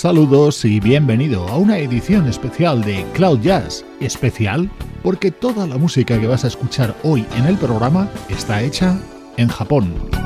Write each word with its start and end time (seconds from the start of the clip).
Saludos 0.00 0.64
y 0.64 0.80
bienvenido 0.80 1.46
a 1.48 1.58
una 1.58 1.76
edición 1.76 2.26
especial 2.26 2.80
de 2.82 3.04
Cloud 3.12 3.40
Jazz. 3.40 3.84
Especial 4.00 4.70
porque 5.02 5.30
toda 5.30 5.66
la 5.66 5.76
música 5.76 6.18
que 6.18 6.26
vas 6.26 6.42
a 6.42 6.48
escuchar 6.48 6.96
hoy 7.02 7.26
en 7.36 7.44
el 7.44 7.58
programa 7.58 8.08
está 8.30 8.62
hecha 8.62 8.98
en 9.36 9.48
Japón. 9.48 10.19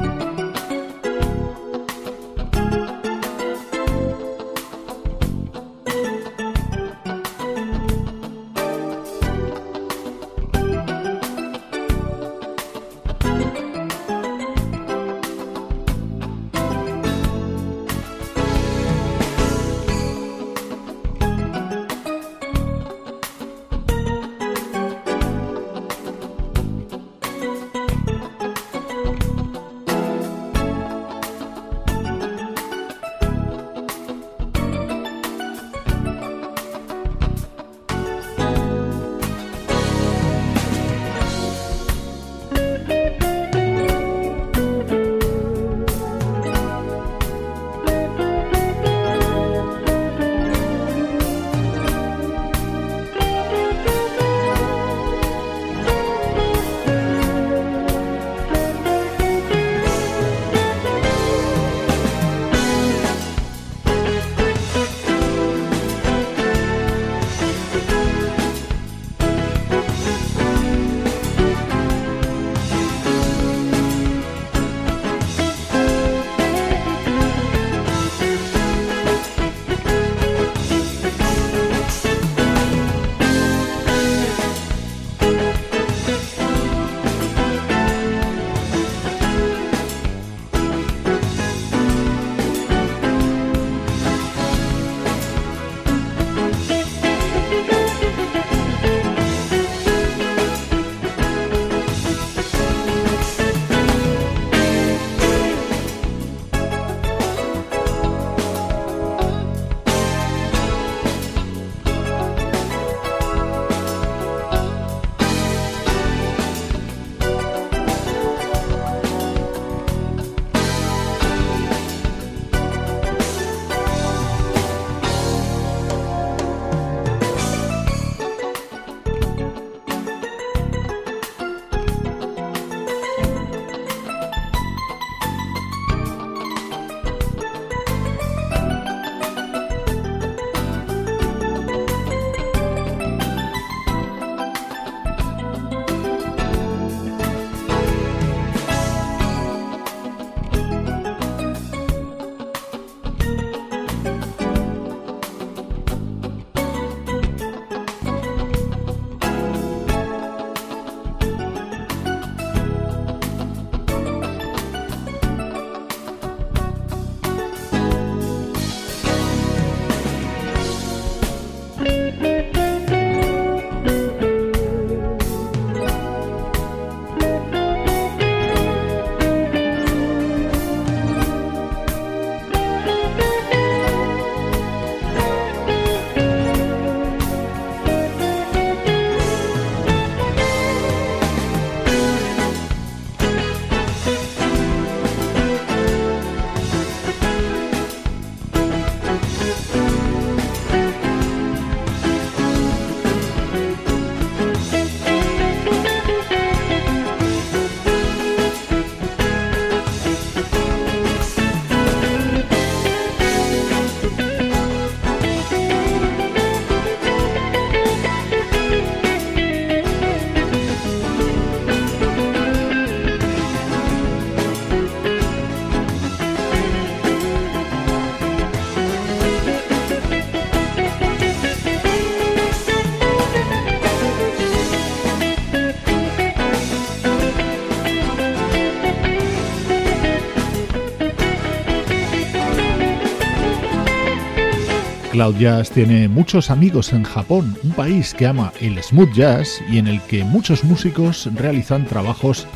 Cloud 245.24 245.40
Jazz 245.40 245.70
tiene 245.70 246.06
muchos 246.06 246.50
amigos 246.50 246.92
en 246.92 247.02
Japón, 247.02 247.56
un 247.62 247.70
país 247.70 248.12
que 248.12 248.26
ama 248.26 248.52
el 248.60 248.82
smooth 248.82 249.10
jazz 249.14 249.62
y 249.70 249.78
en 249.78 249.86
el 249.86 250.02
que 250.02 250.22
muchos 250.22 250.64
músicos 250.64 251.30
realizan 251.34 251.86
trabajos 251.86 252.46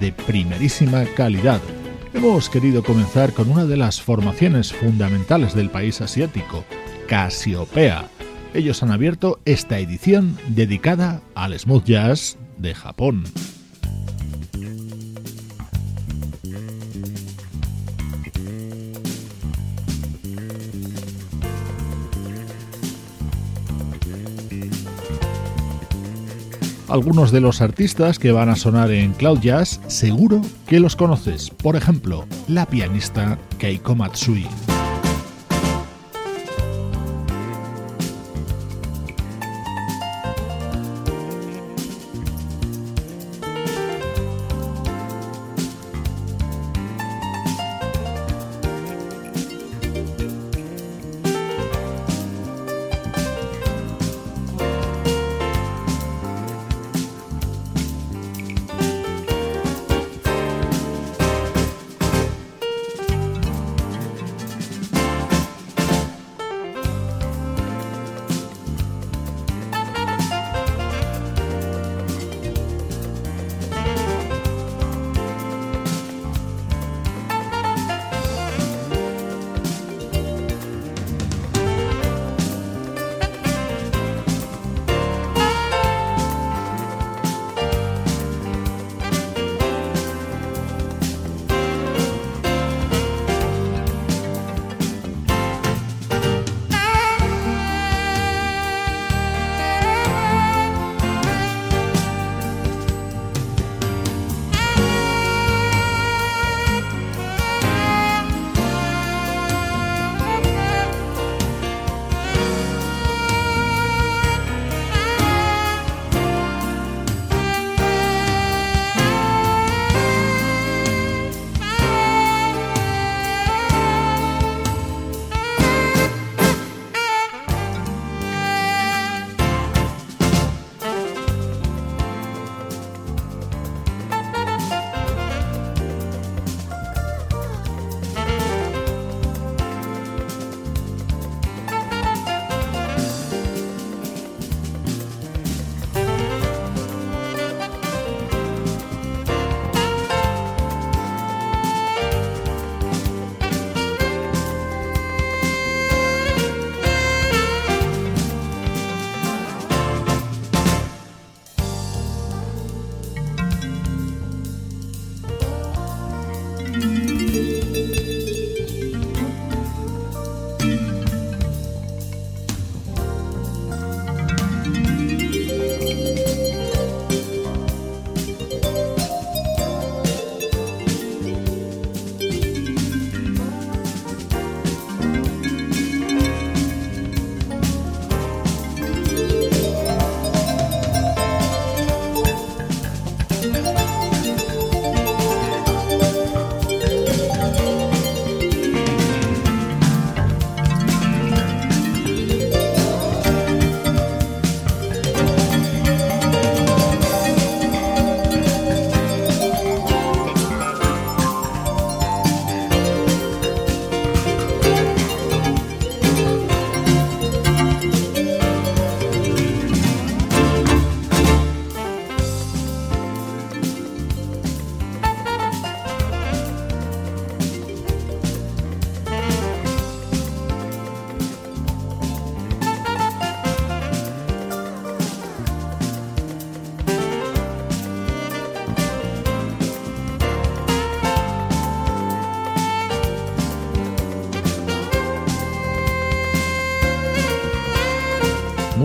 de 0.00 0.10
primerísima 0.10 1.04
calidad. 1.16 1.60
Hemos 2.14 2.48
querido 2.48 2.82
comenzar 2.82 3.34
con 3.34 3.50
una 3.50 3.66
de 3.66 3.76
las 3.76 4.00
formaciones 4.00 4.72
fundamentales 4.72 5.54
del 5.54 5.68
país 5.68 6.00
asiático, 6.00 6.64
Casiopea. 7.08 8.08
Ellos 8.54 8.82
han 8.82 8.90
abierto 8.90 9.38
esta 9.44 9.78
edición 9.78 10.38
dedicada 10.48 11.20
al 11.34 11.58
smooth 11.58 11.84
jazz 11.84 12.38
de 12.56 12.74
Japón. 12.74 13.24
Algunos 26.94 27.32
de 27.32 27.40
los 27.40 27.60
artistas 27.60 28.20
que 28.20 28.30
van 28.30 28.48
a 28.48 28.54
sonar 28.54 28.92
en 28.92 29.14
Cloud 29.14 29.40
Jazz 29.40 29.80
seguro 29.88 30.40
que 30.68 30.78
los 30.78 30.94
conoces. 30.94 31.50
Por 31.50 31.74
ejemplo, 31.74 32.24
la 32.46 32.66
pianista 32.66 33.36
Keiko 33.58 33.96
Matsui. 33.96 34.46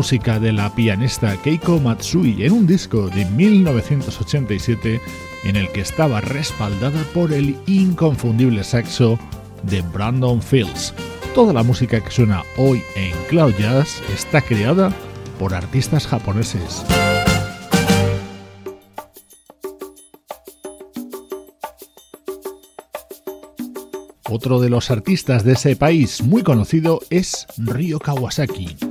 De 0.10 0.51
la 0.51 0.74
pianista 0.74 1.38
Keiko 1.38 1.80
Matsui 1.80 2.44
en 2.44 2.54
un 2.54 2.66
disco 2.66 3.10
de 3.10 3.25
1987 3.25 5.00
en 5.44 5.56
el 5.56 5.72
que 5.72 5.82
estaba 5.82 6.20
respaldada 6.20 7.04
por 7.13 7.32
el 7.32 7.56
inconfundible 7.68 8.63
saxo 8.63 9.20
de 9.62 9.84
Brandon 9.84 10.42
Fields. 10.42 10.96
Toda 11.36 11.54
la 11.54 11.62
música 11.62 12.04
que 12.04 12.10
suena 12.10 12.42
hoy 12.58 12.82
en 12.96 13.12
Cloud 13.30 13.54
Jazz 13.60 14.01
está 14.12 14.42
creada 14.42 14.92
por 15.38 15.54
artistas 15.54 16.08
japoneses. 16.08 16.84
Otro 24.28 24.60
de 24.60 24.70
los 24.70 24.89
artistas 24.89 25.44
de 25.44 25.54
ese 25.54 25.75
país 25.75 26.24
muy 26.24 26.42
conocido 26.42 27.00
es 27.12 27.46
Ryo 27.58 28.00
Kawasaki. 28.00 28.88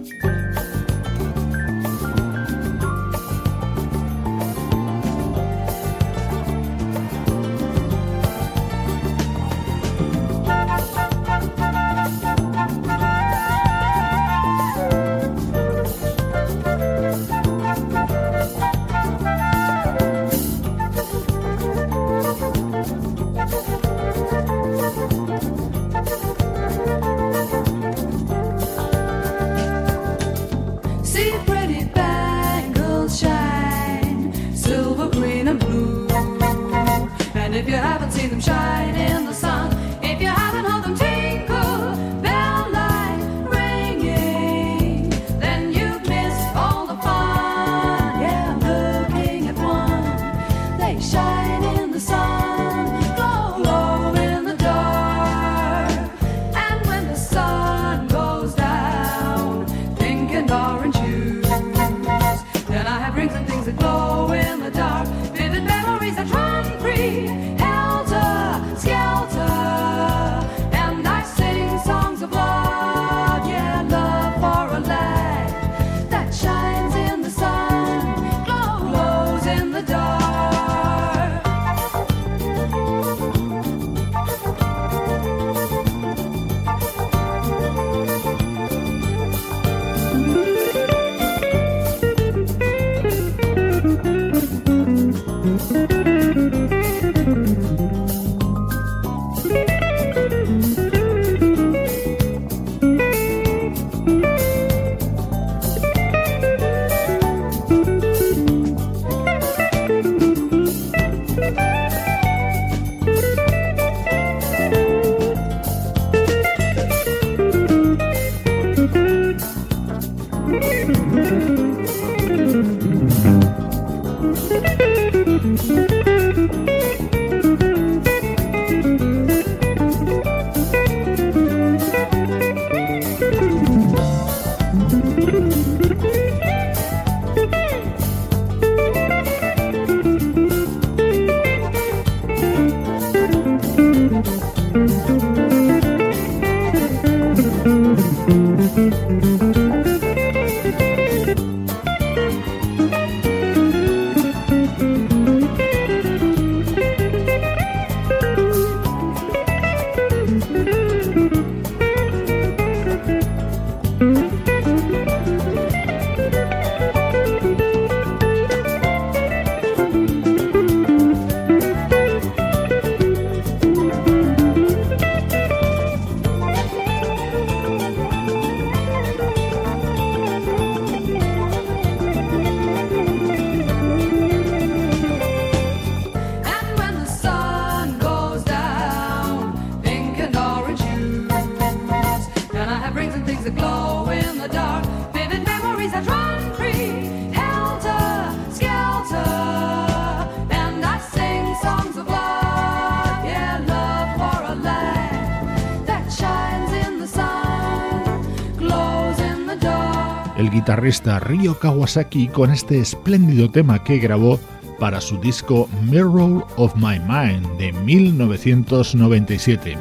Guitarrista 210.88 211.20
Ryo 211.20 211.58
Kawasaki 211.58 212.28
con 212.28 212.50
este 212.50 212.78
espléndido 212.78 213.50
tema 213.50 213.84
que 213.84 213.98
grabó 213.98 214.40
para 214.78 215.02
su 215.02 215.18
disco 215.18 215.68
Mirror 215.82 216.46
of 216.56 216.74
My 216.76 216.98
Mind 216.98 217.46
de 217.58 217.74
1997. 217.74 219.76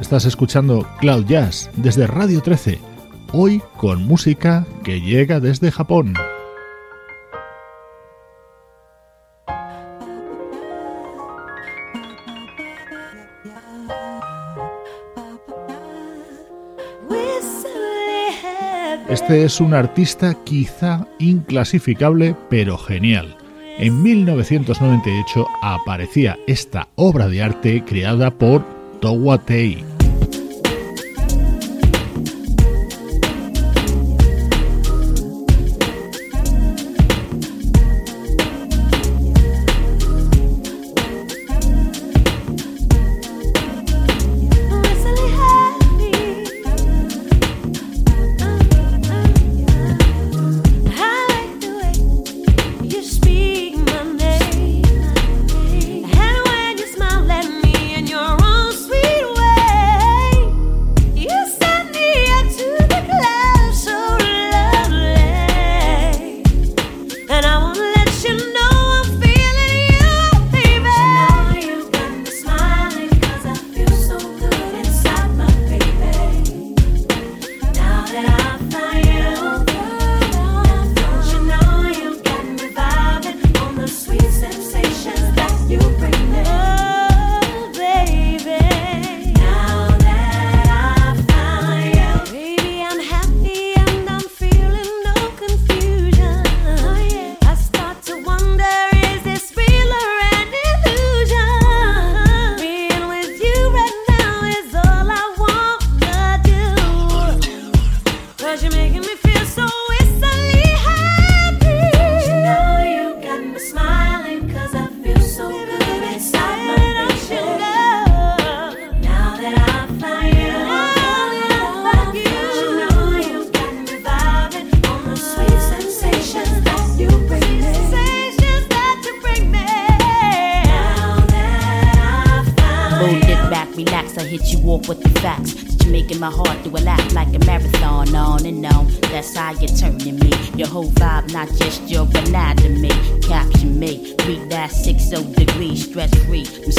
Estás 0.00 0.26
escuchando 0.26 0.86
Cloud 1.00 1.26
Jazz 1.26 1.72
desde 1.74 2.06
Radio 2.06 2.40
13, 2.40 2.78
hoy 3.32 3.60
con 3.76 4.06
música 4.06 4.64
que 4.84 5.00
llega 5.00 5.40
desde 5.40 5.72
Japón. 5.72 6.14
Este 19.14 19.44
es 19.44 19.60
un 19.60 19.74
artista 19.74 20.34
quizá 20.42 21.06
inclasificable 21.20 22.34
pero 22.50 22.76
genial. 22.76 23.36
En 23.78 24.02
1998 24.02 25.46
aparecía 25.62 26.36
esta 26.48 26.88
obra 26.96 27.28
de 27.28 27.40
arte 27.40 27.84
creada 27.86 28.32
por 28.32 28.64
Towa 29.00 29.38
Tei. 29.38 29.93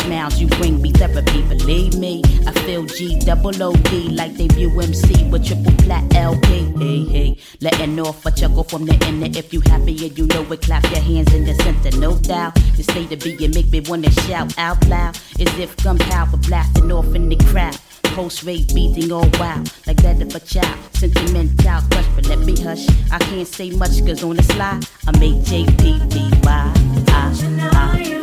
Smiles 0.05 0.39
you 0.39 0.47
bring 0.47 0.81
me 0.81 0.91
therapy, 0.91 1.41
believe 1.43 1.97
me. 1.97 2.21
I 2.47 2.51
feel 2.65 2.85
G 2.85 3.19
double 3.19 3.61
O 3.61 3.73
D 3.89 4.09
like 4.09 4.35
debut 4.37 4.69
MC 4.79 5.25
with 5.29 5.45
triple 5.45 5.73
plat 5.83 6.03
LP. 6.15 6.47
Hey, 6.77 7.03
hey, 7.05 7.37
letting 7.61 7.99
off 7.99 8.25
a 8.25 8.31
chuckle 8.31 8.63
from 8.63 8.85
the 8.85 8.95
inner. 9.07 9.27
If 9.37 9.53
you 9.53 9.61
happy 9.61 9.93
and 10.05 10.17
you 10.17 10.27
know 10.27 10.43
it, 10.51 10.61
clap 10.61 10.83
your 10.91 11.01
hands 11.01 11.33
in 11.33 11.45
the 11.45 11.55
center, 11.55 11.97
no 11.97 12.17
doubt. 12.19 12.55
The 12.77 12.83
state 12.83 13.11
of 13.11 13.19
being 13.19 13.51
make 13.51 13.69
me 13.71 13.81
wanna 13.81 14.11
shout 14.11 14.57
out 14.57 14.85
loud. 14.87 15.17
As 15.39 15.59
if 15.59 15.75
gunpowder 15.83 16.37
blasting 16.37 16.91
off 16.91 17.13
in 17.15 17.29
the 17.29 17.37
crowd. 17.51 17.77
Post 18.15 18.43
rate 18.43 18.73
beating 18.73 19.11
all 19.11 19.27
wild, 19.39 19.73
like 19.87 19.97
that 19.97 20.21
of 20.21 20.33
a 20.33 20.39
child. 20.39 20.77
Sentimental 20.93 21.81
crush, 21.89 22.07
but 22.15 22.27
let 22.27 22.39
me 22.39 22.55
hush. 22.61 22.87
I 23.11 23.19
can't 23.19 23.47
say 23.47 23.71
much, 23.71 24.05
cause 24.05 24.23
on 24.23 24.37
the 24.37 24.43
slide, 24.43 24.87
I 25.07 25.11
make 25.19 25.35
JPPY. 25.49 26.45
I, 26.47 27.31
I, 27.73 28.14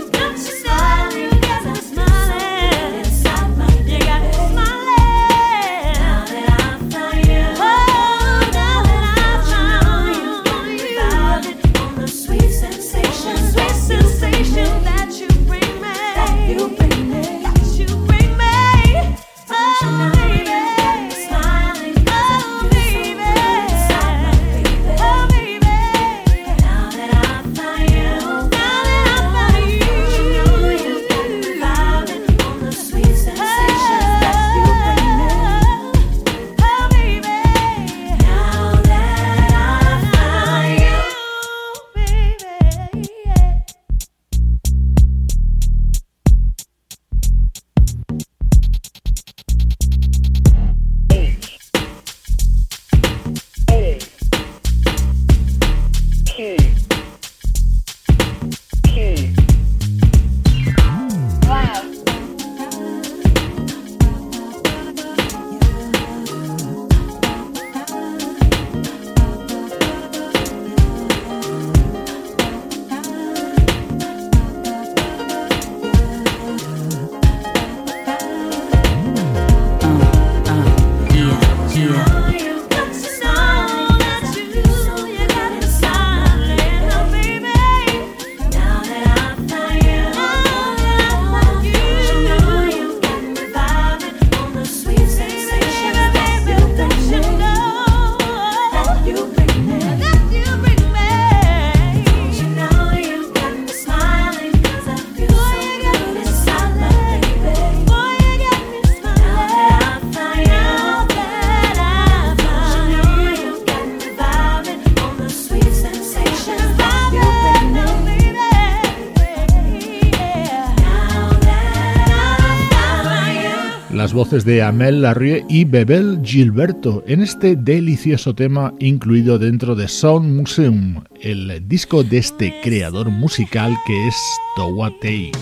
de 124.33 124.63
Amel 124.63 125.03
Larrieux 125.03 125.45
y 125.47 125.67
Bebel 125.67 126.19
Gilberto 126.25 127.05
en 127.07 127.21
este 127.21 127.55
delicioso 127.55 128.35
tema 128.35 128.73
incluido 128.79 129.39
dentro 129.39 129.75
de 129.75 129.89
Sound 129.89 130.35
Museum, 130.35 131.05
el 131.21 131.69
disco 131.69 132.03
de 132.03 132.17
este 132.17 132.55
creador 132.63 133.11
musical 133.11 133.77
que 133.87 134.09
es 134.09 134.17
Towatei. 134.57 135.33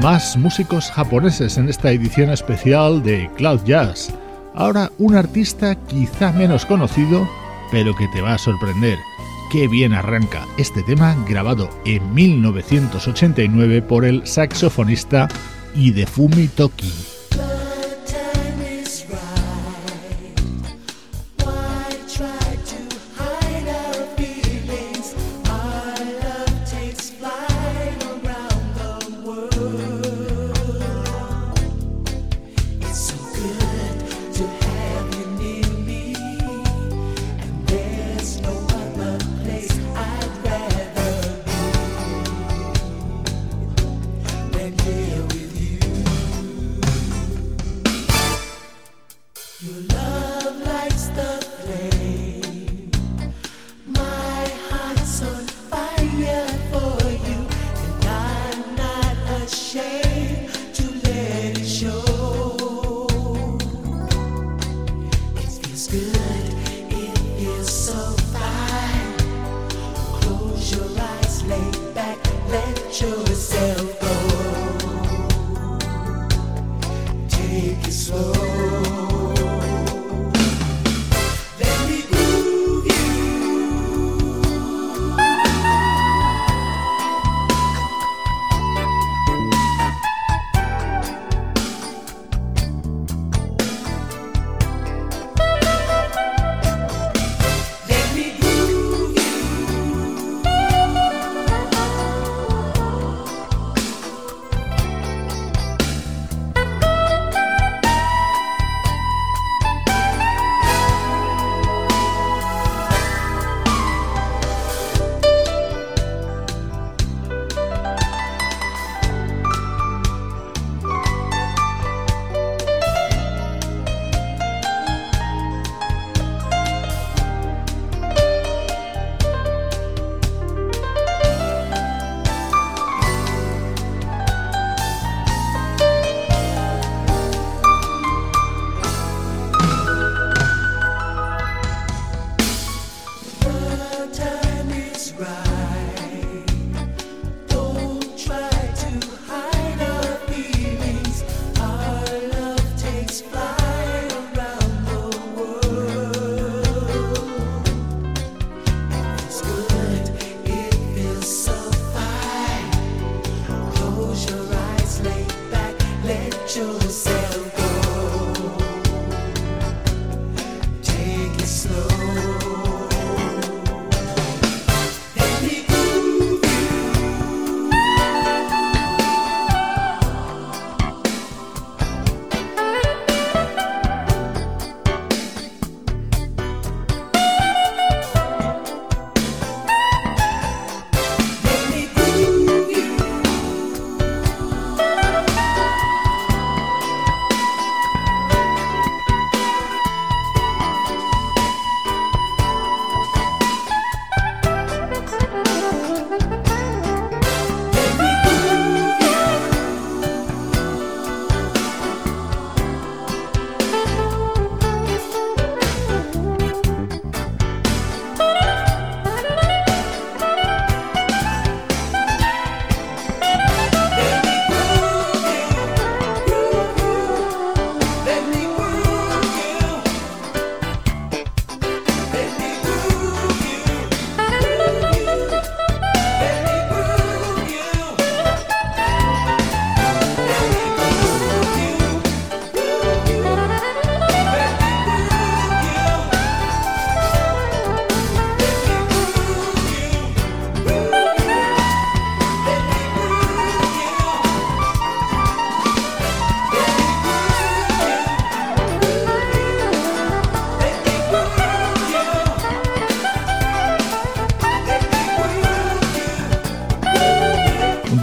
Más 0.00 0.36
músicos 0.36 0.88
japoneses 0.92 1.58
en 1.58 1.68
esta 1.68 1.90
edición 1.90 2.30
especial 2.30 3.02
de 3.02 3.28
Cloud 3.36 3.64
Jazz. 3.64 4.14
Ahora 4.54 4.92
un 4.98 5.16
artista 5.16 5.74
quizá 5.74 6.32
menos 6.32 6.64
conocido, 6.64 7.28
pero 7.70 7.94
que 7.94 8.08
te 8.08 8.20
va 8.20 8.34
a 8.34 8.38
sorprender. 8.38 8.98
Qué 9.50 9.68
bien 9.68 9.92
arranca 9.92 10.46
este 10.56 10.82
tema 10.82 11.16
grabado 11.28 11.68
en 11.84 12.14
1989 12.14 13.82
por 13.82 14.04
el 14.04 14.26
saxofonista 14.26 15.28
Hidefumi 15.74 16.48
Toki. 16.48 17.13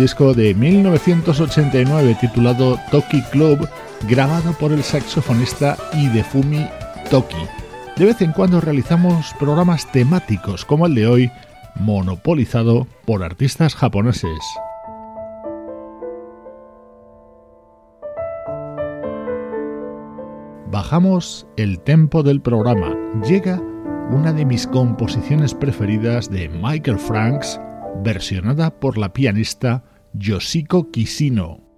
Disco 0.01 0.33
de 0.33 0.55
1989 0.55 2.17
titulado 2.19 2.79
Toki 2.89 3.21
Club, 3.29 3.69
grabado 4.09 4.51
por 4.53 4.71
el 4.71 4.81
saxofonista 4.81 5.77
Hidefumi 5.93 6.67
Toki. 7.11 7.37
De 7.97 8.05
vez 8.05 8.19
en 8.21 8.31
cuando 8.31 8.59
realizamos 8.59 9.31
programas 9.37 9.91
temáticos 9.91 10.65
como 10.65 10.87
el 10.87 10.95
de 10.95 11.05
hoy, 11.05 11.31
monopolizado 11.75 12.87
por 13.05 13.23
artistas 13.23 13.75
japoneses. 13.75 14.39
Bajamos 20.71 21.45
el 21.57 21.79
tempo 21.79 22.23
del 22.23 22.41
programa. 22.41 22.97
Llega 23.27 23.61
una 24.09 24.33
de 24.33 24.45
mis 24.45 24.65
composiciones 24.65 25.53
preferidas 25.53 26.31
de 26.31 26.49
Michael 26.49 26.97
Franks, 26.97 27.61
versionada 28.03 28.71
por 28.71 28.97
la 28.97 29.13
pianista 29.13 29.83
Yoshiko 30.17 30.84
Kishino. 30.91 31.70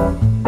you 0.00 0.39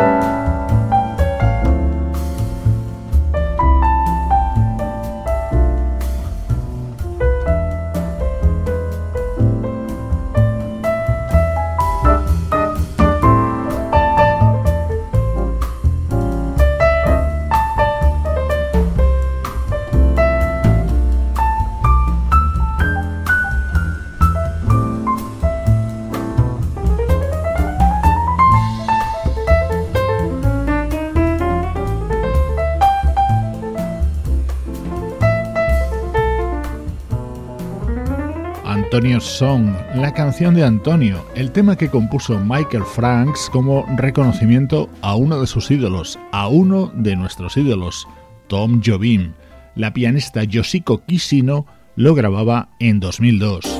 Antonio's 39.03 39.25
Song, 39.25 39.75
la 39.97 40.15
canción 40.15 40.55
de 40.55 40.63
Antonio, 40.63 41.27
el 41.35 41.51
tema 41.51 41.75
que 41.75 41.89
compuso 41.89 42.39
Michael 42.39 42.85
Franks 42.85 43.51
como 43.51 43.85
reconocimiento 43.97 44.89
a 45.01 45.17
uno 45.17 45.41
de 45.41 45.49
sus 45.49 45.73
ídolos, 45.73 46.21
a 46.31 46.47
uno 46.47 46.93
de 46.95 47.17
nuestros 47.17 47.57
ídolos, 47.57 48.07
Tom 48.47 48.81
Jobim. 48.81 49.33
La 49.75 49.93
pianista 49.93 50.45
Yoshiko 50.45 51.05
Kishino 51.05 51.67
lo 51.97 52.15
grababa 52.15 52.69
en 52.79 53.01
2002. 53.01 53.72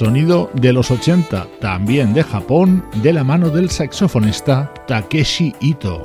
Sonido 0.00 0.50
de 0.54 0.72
los 0.72 0.90
80, 0.90 1.46
también 1.60 2.14
de 2.14 2.22
Japón, 2.22 2.82
de 3.02 3.12
la 3.12 3.22
mano 3.22 3.50
del 3.50 3.68
saxofonista 3.68 4.72
Takeshi 4.86 5.54
Ito. 5.60 6.02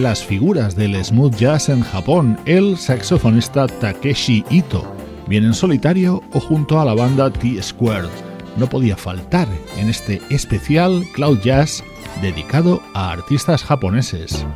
Las 0.00 0.24
figuras 0.24 0.76
del 0.76 1.02
smooth 1.04 1.34
jazz 1.36 1.68
en 1.68 1.80
Japón, 1.80 2.38
el 2.44 2.76
saxofonista 2.76 3.66
Takeshi 3.66 4.44
Ito, 4.50 4.84
bien 5.26 5.44
en 5.44 5.54
solitario 5.54 6.22
o 6.32 6.40
junto 6.40 6.80
a 6.80 6.84
la 6.84 6.94
banda 6.94 7.30
T-Squared. 7.30 8.10
No 8.56 8.68
podía 8.68 8.96
faltar 8.96 9.48
en 9.78 9.88
este 9.90 10.20
especial 10.30 11.04
Cloud 11.14 11.40
Jazz 11.40 11.84
dedicado 12.22 12.80
a 12.94 13.12
artistas 13.12 13.62
japoneses. 13.62 14.46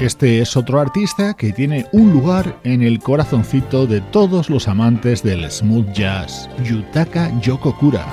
Este 0.00 0.40
es 0.40 0.56
otro 0.56 0.80
artista 0.80 1.34
que 1.34 1.52
tiene 1.52 1.84
un 1.92 2.10
lugar 2.10 2.58
en 2.64 2.80
el 2.80 3.00
corazoncito 3.00 3.86
de 3.86 4.00
todos 4.00 4.48
los 4.48 4.66
amantes 4.66 5.22
del 5.22 5.50
smooth 5.50 5.92
jazz, 5.92 6.48
Yutaka 6.64 7.30
Yokokura. 7.40 8.06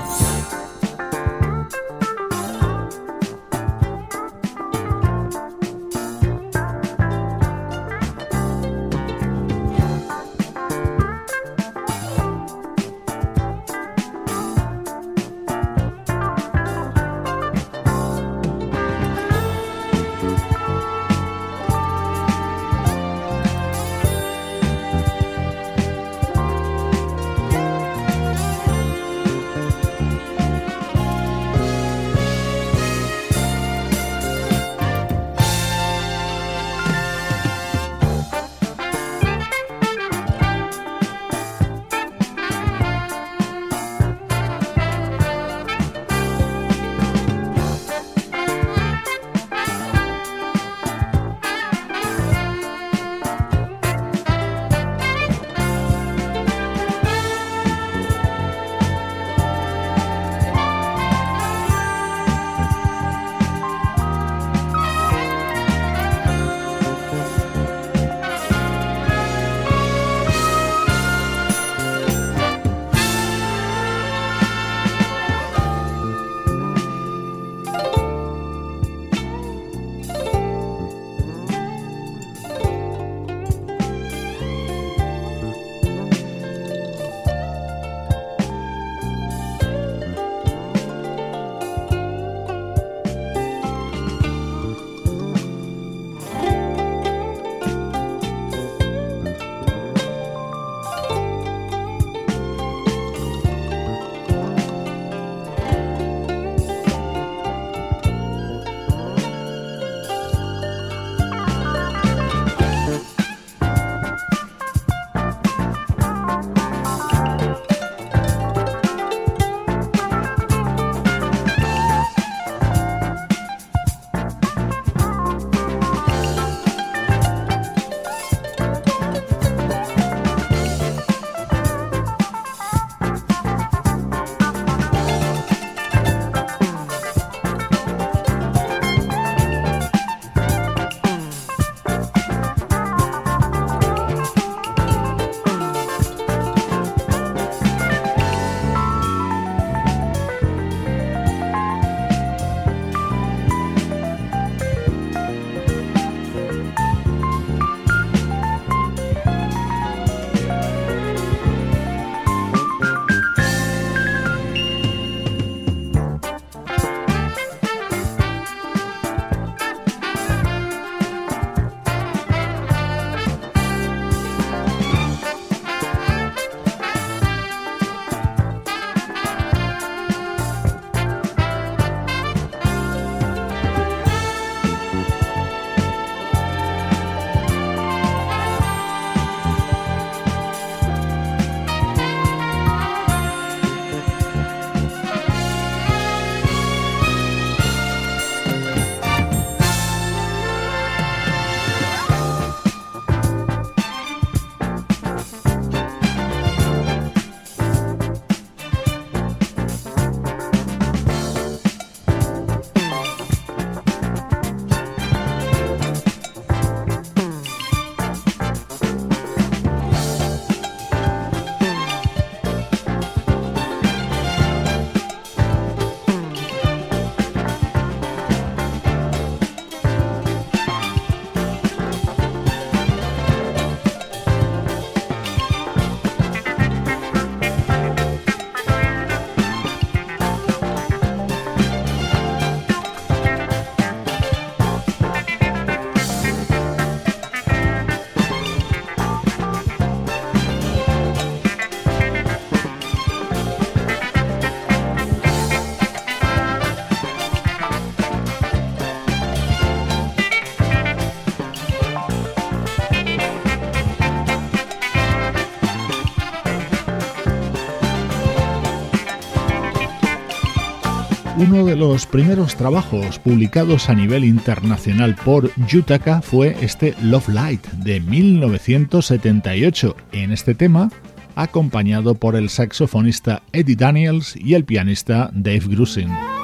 De 271.67 271.75
los 271.75 272.05
primeros 272.05 272.55
trabajos 272.55 273.19
publicados 273.19 273.89
a 273.89 273.93
nivel 273.93 274.23
internacional 274.23 275.15
por 275.25 275.51
Yutaka 275.67 276.21
fue 276.21 276.55
este 276.61 276.95
Love 277.01 277.27
Light 277.27 277.67
de 277.67 277.99
1978. 277.99 279.93
En 280.13 280.31
este 280.31 280.55
tema, 280.55 280.89
acompañado 281.35 282.15
por 282.15 282.37
el 282.37 282.47
saxofonista 282.47 283.43
Eddie 283.51 283.75
Daniels 283.75 284.37
y 284.37 284.53
el 284.53 284.63
pianista 284.63 285.29
Dave 285.33 285.65
Grusin. 285.67 286.36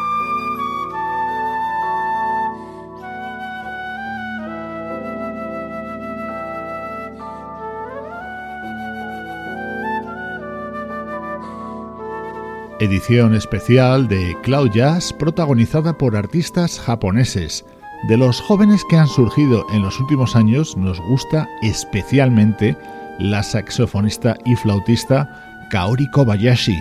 Edición 12.83 13.33
especial 13.33 14.07
de 14.07 14.35
Cloud 14.43 14.71
Jazz 14.71 15.13
protagonizada 15.13 15.97
por 15.97 16.15
artistas 16.15 16.79
japoneses. 16.79 17.65
De 18.09 18.17
los 18.17 18.41
jóvenes 18.41 18.83
que 18.89 18.97
han 18.97 19.07
surgido 19.07 19.65
en 19.71 19.81
los 19.81 19.99
últimos 19.99 20.35
años 20.35 20.75
nos 20.75 20.99
gusta 20.99 21.47
especialmente 21.61 22.75
la 23.19 23.41
saxofonista 23.41 24.37
y 24.45 24.55
flautista 24.55 25.67
Kaori 25.69 26.09
Kobayashi. 26.11 26.77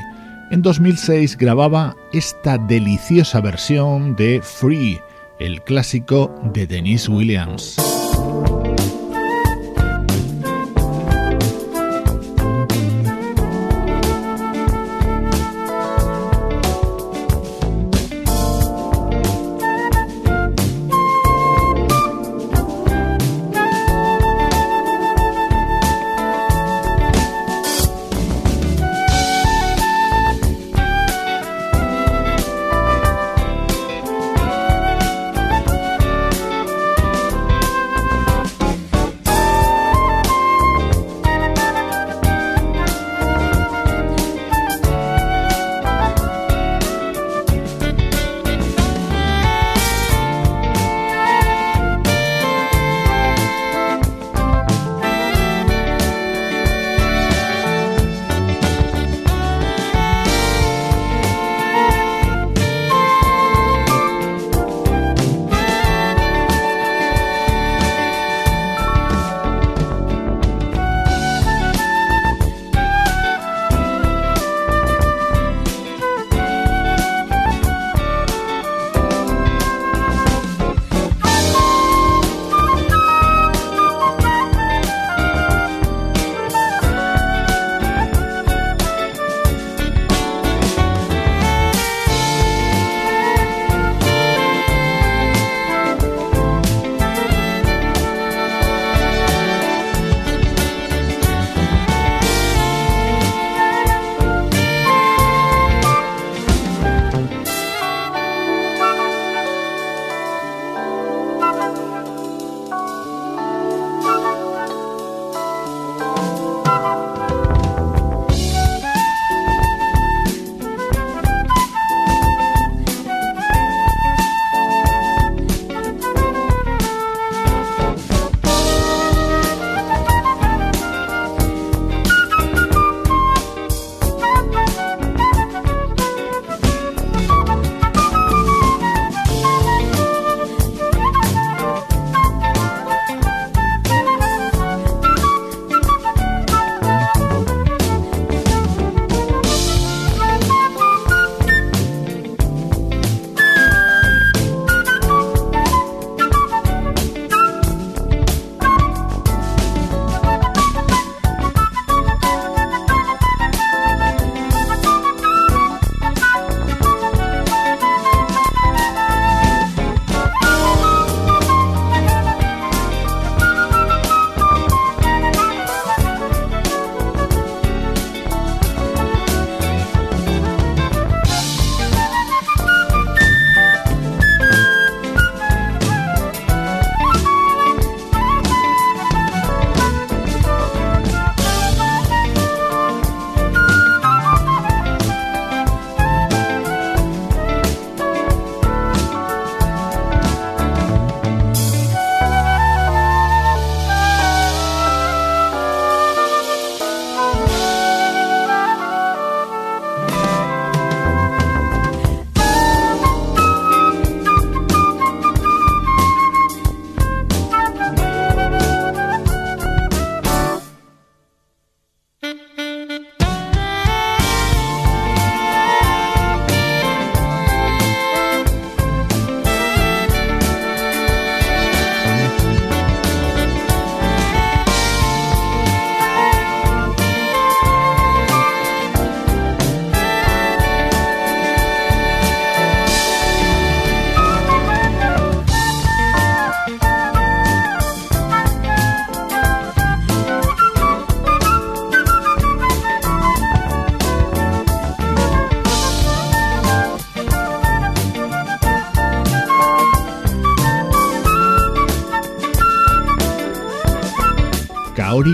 En 0.50 0.62
2006 0.62 1.36
grababa 1.38 1.96
esta 2.12 2.58
deliciosa 2.58 3.40
versión 3.40 4.16
de 4.16 4.40
Free, 4.42 5.00
el 5.38 5.62
clásico 5.62 6.34
de 6.52 6.66
Denise 6.66 7.10
Williams. 7.10 7.76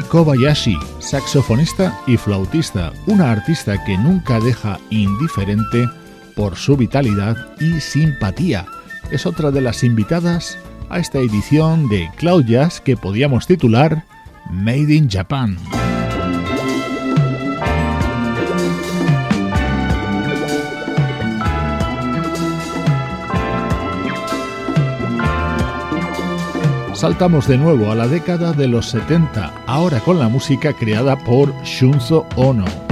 Kobayashi, 0.09 0.77
saxofonista 0.99 1.99
y 2.07 2.17
flautista, 2.17 2.93
una 3.07 3.33
artista 3.33 3.83
que 3.85 3.97
nunca 3.97 4.39
deja 4.39 4.79
indiferente 4.91 5.89
por 6.37 6.57
su 6.57 6.77
vitalidad 6.77 7.37
y 7.59 7.81
simpatía. 7.81 8.67
Es 9.11 9.25
otra 9.25 9.51
de 9.51 9.63
las 9.63 9.83
invitadas 9.85 10.59
a 10.91 10.99
esta 10.99 11.19
edición 11.19 11.89
de 11.89 12.11
Cloud 12.17 12.45
Jazz 12.45 12.81
que 12.81 12.97
podíamos 12.97 13.47
titular 13.47 14.05
Made 14.51 14.95
in 14.95 15.09
Japan. 15.09 15.57
Saltamos 26.99 27.47
de 27.47 27.57
nuevo 27.57 27.93
a 27.93 27.95
la 27.95 28.09
década 28.09 28.53
de 28.53 28.67
los 28.67 28.87
70, 28.87 29.63
ahora 29.69 30.01
con 30.01 30.19
la 30.19 30.29
música 30.29 30.73
creada 30.73 31.17
por 31.17 31.55
Shunzo 31.63 32.27
Ono. 32.35 32.88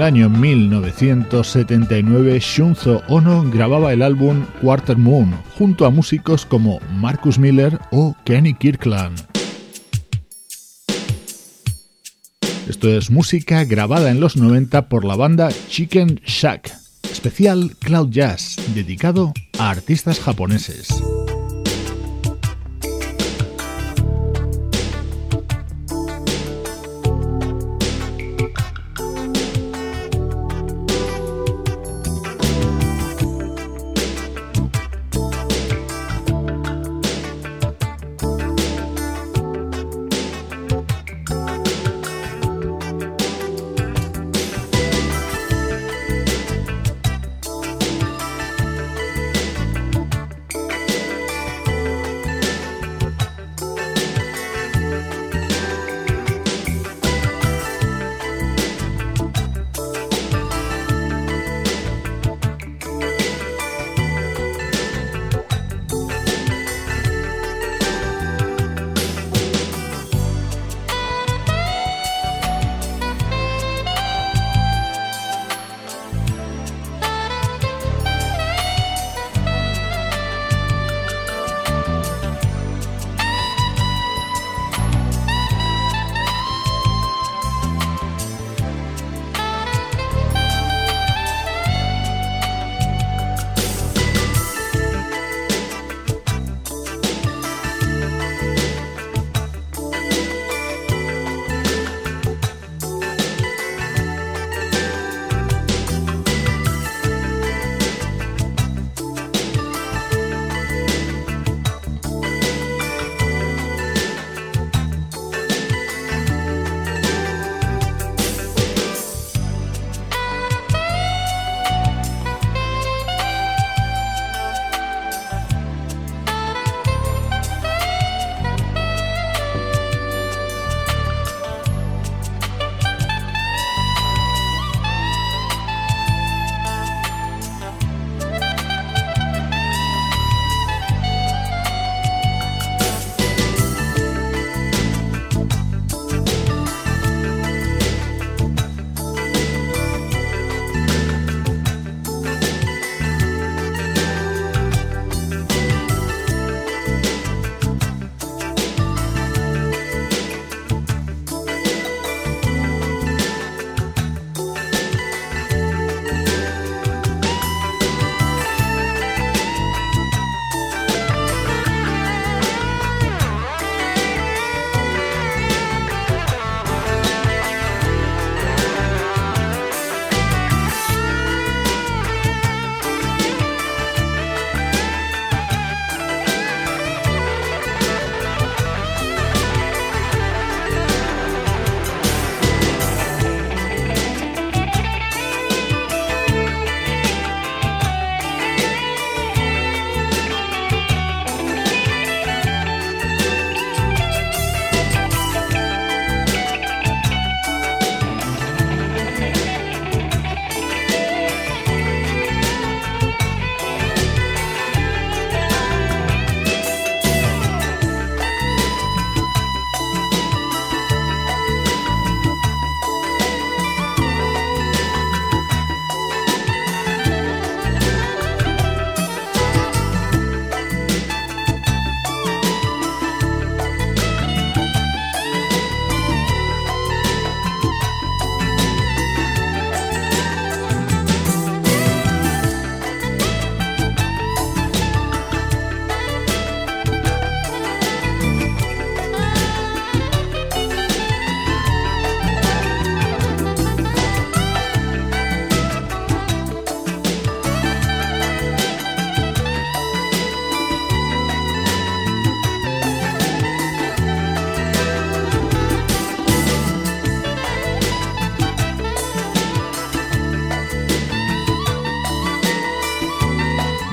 El 0.00 0.06
año 0.06 0.28
1979, 0.30 2.40
Shunzo 2.40 3.02
Ono 3.08 3.44
grababa 3.50 3.92
el 3.92 4.00
álbum 4.00 4.46
Quarter 4.62 4.96
Moon 4.96 5.38
junto 5.58 5.84
a 5.84 5.90
músicos 5.90 6.46
como 6.46 6.80
Marcus 6.94 7.38
Miller 7.38 7.78
o 7.90 8.16
Kenny 8.24 8.54
Kirkland. 8.54 9.20
Esto 12.66 12.88
es 12.88 13.10
música 13.10 13.64
grabada 13.64 14.10
en 14.10 14.20
los 14.20 14.38
90 14.38 14.88
por 14.88 15.04
la 15.04 15.16
banda 15.16 15.50
Chicken 15.68 16.22
Shack, 16.24 16.72
especial 17.10 17.76
Cloud 17.78 18.08
Jazz, 18.08 18.56
dedicado 18.74 19.34
a 19.58 19.68
artistas 19.68 20.18
japoneses. 20.18 20.88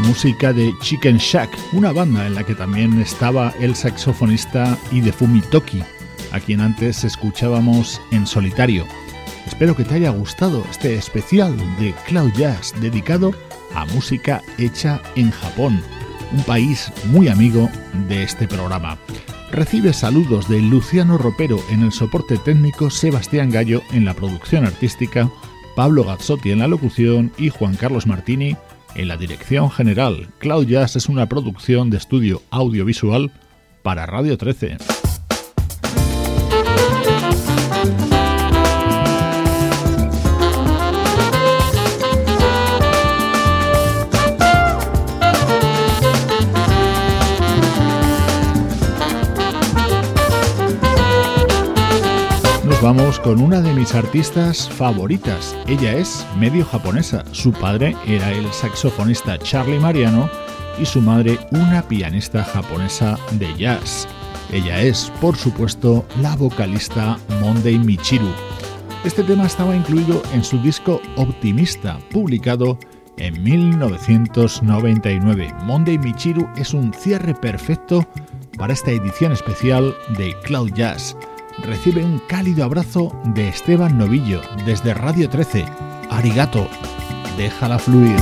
Música 0.07 0.53
de 0.53 0.73
Chicken 0.79 1.17
Shack, 1.17 1.49
una 1.73 1.91
banda 1.91 2.25
en 2.25 2.35
la 2.35 2.43
que 2.45 2.55
también 2.55 2.97
estaba 3.01 3.53
el 3.59 3.75
saxofonista 3.75 4.77
Idefumi 4.93 5.41
Toki, 5.41 5.83
a 6.31 6.39
quien 6.39 6.61
antes 6.61 7.03
escuchábamos 7.03 8.01
en 8.11 8.25
solitario. 8.25 8.87
Espero 9.45 9.75
que 9.75 9.83
te 9.83 9.95
haya 9.95 10.11
gustado 10.11 10.63
este 10.71 10.95
especial 10.95 11.57
de 11.77 11.93
Cloud 12.05 12.31
Jazz 12.37 12.73
dedicado 12.79 13.33
a 13.75 13.85
música 13.87 14.41
hecha 14.57 15.01
en 15.17 15.29
Japón, 15.29 15.81
un 16.31 16.43
país 16.43 16.89
muy 17.07 17.27
amigo 17.27 17.69
de 18.07 18.23
este 18.23 18.47
programa. 18.47 18.97
Recibe 19.51 19.91
saludos 19.91 20.47
de 20.47 20.61
Luciano 20.61 21.17
Ropero 21.17 21.59
en 21.69 21.83
el 21.83 21.91
soporte 21.91 22.37
técnico, 22.37 22.89
Sebastián 22.89 23.51
Gallo 23.51 23.81
en 23.91 24.05
la 24.05 24.13
producción 24.13 24.65
artística, 24.65 25.29
Pablo 25.75 26.05
Gazzotti 26.05 26.51
en 26.51 26.59
la 26.59 26.67
locución 26.67 27.31
y 27.37 27.49
Juan 27.49 27.75
Carlos 27.75 28.07
Martini 28.07 28.55
en 28.97 29.07
la 29.07 29.15
dirección 29.15 29.71
general. 29.71 30.27
Cloud 30.39 30.65
Jazz 30.67 30.95
es 30.95 31.07
una 31.07 31.29
producción 31.29 31.89
de 31.89 31.97
estudio 31.97 32.41
audiovisual 32.49 33.31
para 33.83 34.05
Radio 34.05 34.37
13. 34.37 35.06
Con 53.19 53.41
una 53.41 53.61
de 53.61 53.73
mis 53.73 53.93
artistas 53.95 54.69
favoritas. 54.69 55.55
Ella 55.67 55.93
es 55.93 56.25
medio 56.37 56.65
japonesa. 56.65 57.23
Su 57.31 57.51
padre 57.51 57.95
era 58.05 58.31
el 58.31 58.51
saxofonista 58.51 59.39
Charlie 59.39 59.79
Mariano 59.79 60.29
y 60.79 60.85
su 60.85 61.01
madre 61.01 61.39
una 61.51 61.81
pianista 61.81 62.43
japonesa 62.43 63.17
de 63.33 63.51
jazz. 63.55 64.07
Ella 64.51 64.81
es, 64.81 65.11
por 65.21 65.35
supuesto, 65.35 66.05
la 66.21 66.35
vocalista 66.35 67.17
Monday 67.41 67.79
Michiru. 67.79 68.29
Este 69.03 69.23
tema 69.23 69.45
estaba 69.45 69.75
incluido 69.75 70.21
en 70.33 70.43
su 70.43 70.59
disco 70.59 71.01
Optimista, 71.15 71.97
publicado 72.11 72.77
en 73.17 73.41
1999. 73.43 75.53
Monday 75.63 75.97
Michiru 75.97 76.47
es 76.57 76.73
un 76.73 76.93
cierre 76.93 77.33
perfecto 77.33 78.05
para 78.57 78.73
esta 78.73 78.91
edición 78.91 79.31
especial 79.31 79.95
de 80.17 80.35
Cloud 80.43 80.73
Jazz 80.73 81.15
recibe 81.63 82.03
un 82.03 82.19
cálido 82.19 82.63
abrazo 82.63 83.11
de 83.25 83.49
Esteban 83.49 83.97
Novillo 83.97 84.41
desde 84.65 84.93
Radio 84.93 85.29
13. 85.29 85.65
Arigato, 86.09 86.67
déjala 87.37 87.79
fluir. 87.79 88.17